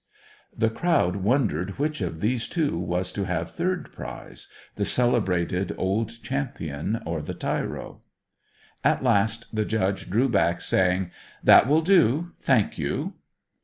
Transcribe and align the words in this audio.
The 0.57 0.71
crowd 0.71 1.17
wondered 1.17 1.77
which 1.77 2.01
of 2.01 2.21
these 2.21 2.47
two 2.47 2.75
was 2.75 3.11
to 3.11 3.25
have 3.25 3.51
third 3.51 3.91
prize, 3.91 4.47
the 4.75 4.83
celebrated 4.83 5.75
old 5.77 6.23
champion 6.23 7.03
or 7.05 7.21
the 7.21 7.35
tyro. 7.35 8.01
At 8.83 9.03
last 9.03 9.45
the 9.53 9.63
Judge 9.63 10.09
drew 10.09 10.27
back, 10.27 10.59
saying: 10.61 11.11
"That 11.43 11.67
will 11.67 11.83
do, 11.83 12.31
thank 12.41 12.79
you!" 12.79 13.13